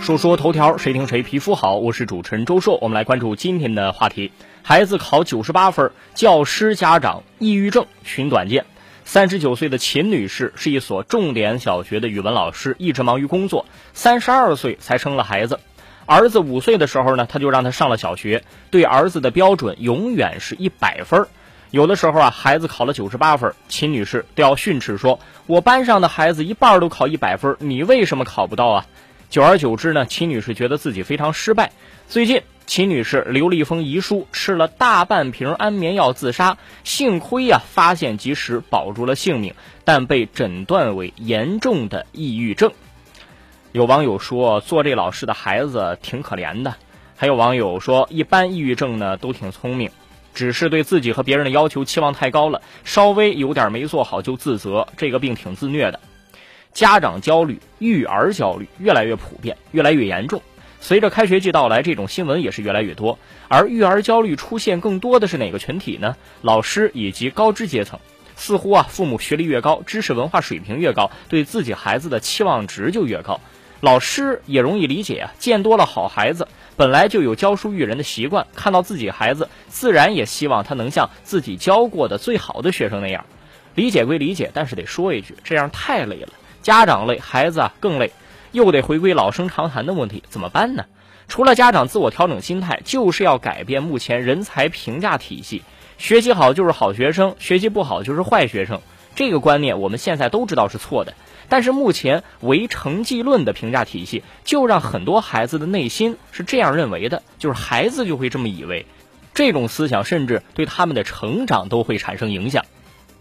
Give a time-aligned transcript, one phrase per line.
[0.00, 1.76] 说说头条，谁听谁皮肤好。
[1.76, 8.64] 我是主持人周硕，我们来关注今天的话题：孩子考九十八分，教师家长抑郁症寻短见。
[9.04, 15.60] 三十九岁的秦女士是一所重点小学的语文老师，一直忙于工作，三十二岁才生了孩子。
[16.06, 21.26] 儿子五岁的时候呢，他就让他上了小学，对儿子的标准永远是一百分。
[21.70, 28.86] 有的时候啊，孩子考了九十八分，秦女士都要训斥说：“我班上的孩子一半都考一百分，你为什么考不到啊？”
[29.30, 31.70] 久而久之呢，秦女士觉得自己非常失败。
[32.08, 36.58] 最近，秦女士留了一封遗书，吃了大半瓶安眠药自杀。
[36.82, 39.54] 幸亏呀，发现及时，保住了性命，
[39.84, 42.72] 但被诊断为严重的抑郁症。
[43.70, 46.74] 有网友说，做这老师的孩子挺可怜的。
[47.14, 49.90] 还有网友说，一般抑郁症呢都挺聪明，
[50.34, 56.00] 只是对自己和别人的要求期望太高了，稍微有点没做好就自责，这个病挺自虐的。
[56.72, 60.40] 家长焦虑、育儿焦虑越来越普遍，越来越严重。
[60.80, 63.18] 随着开学季到来，这种新闻也是越来越多。
[63.48, 66.16] 而育儿焦虑出现更多的是哪个群体呢？
[66.42, 67.98] 老师以及高知阶层。
[68.36, 73.38] 似乎啊，父母学历越高，知识文化水平越高，对自己孩子的期望值就越高。
[73.80, 83.22] 老师也容易理解啊，见多了好孩子，本来就有教书育人的习惯，看到自己孩子，自然也希望他能像自己教过的最好的学生那样。
[83.74, 86.28] 理解归理解，但是得说一句，这样太累了。
[86.62, 88.12] 家长累，孩子啊更累，
[88.52, 90.84] 又得回归老生常谈的问题，怎么办呢？
[91.28, 95.62] 除了家长自我调整心态，就是要改变目前人才评价体系。
[95.96, 98.80] 学习好就是好学生，学习不好就是坏学生。
[99.14, 101.14] 这个观念我们现在都知道是错的，
[101.48, 108.86] 但是目前唯成绩论的评价体系，就让很多孩子的内心是这样认为的，就是孩子就会这么以为。
[109.34, 112.64] 这种思想甚至对他们的成长都会产生影响。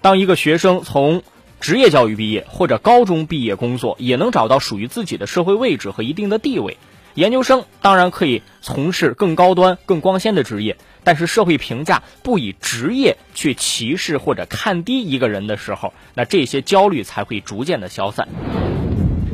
[0.02, 1.22] 当一个学生从
[1.60, 6.78] 职业教育毕业或者高中毕业工作，也能找到属于自己的社会位置和一定的地位。
[7.16, 18.30] 研究生当然可以从事更高端、更光鲜的职业，但是社会评价不以职业去歧视或者看低一个人的时候，那这些焦虑才会逐渐的消散。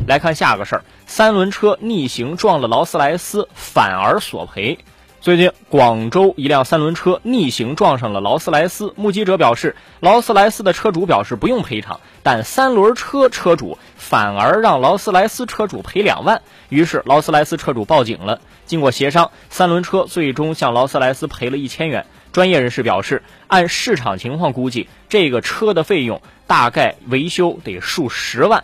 [0.07, 4.79] 来看下个事儿：三轮车逆行撞了劳斯莱斯，反而索赔。
[5.25, 8.93] 最近，广州一辆三轮车逆行撞上了劳斯莱斯。
[8.95, 16.43] 目击者表示，劳斯莱斯的车主表示不用赔偿，但三轮车车主反而让劳斯莱斯车主赔两万。
[16.69, 18.39] 于是，劳斯莱斯车主报警了。
[18.67, 22.05] 经过协商，三轮车最终向劳斯莱斯赔了一千元。
[22.31, 28.63] 专业人士表示，按市场情况估计，这个车的费用大概维修得数十万。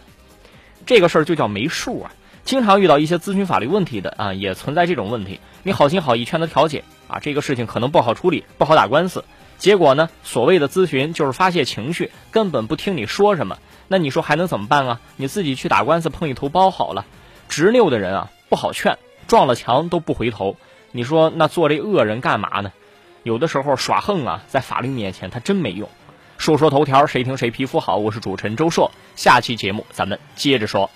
[0.85, 2.11] 这个事儿就叫没数啊！
[2.43, 5.39] 经常遇到一些咨询法律问题的啊，也存在这种问题。
[5.63, 9.23] 你好心好意劝他调解啊，这个事情可能不好处理，不好打官司。
[9.57, 13.57] 结果呢，所谓的咨询就是发泄情绪，根本不听你说什么。
[13.87, 14.99] 那你说还能怎么办啊？
[15.17, 17.05] 你自己去打官司碰一头包好了。
[17.47, 18.97] 执拗的人啊，不好劝，
[19.27, 20.57] 撞了墙都不回头。
[20.91, 22.71] 你说那做这恶人干嘛呢？
[23.23, 25.87] 有的时候耍横啊，在法律面前他真没用。
[26.39, 27.97] 说说头条，谁听谁皮肤好。
[27.97, 30.89] 我是主持人周硕，下期节目咱们接着说。